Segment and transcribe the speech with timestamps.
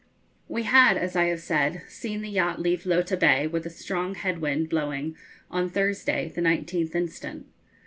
[0.47, 4.15] We had, as I have said, seen the yacht leave Lota Bay, with a strong
[4.15, 5.15] head wind blowing,
[5.51, 7.45] on Thursday, the 19th instant.